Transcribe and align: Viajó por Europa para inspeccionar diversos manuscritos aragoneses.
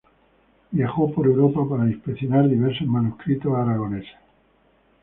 Viajó 0.71 1.13
por 1.13 1.27
Europa 1.27 1.61
para 1.69 1.87
inspeccionar 1.87 2.49
diversos 2.49 2.87
manuscritos 2.87 3.53
aragoneses. 3.55 4.11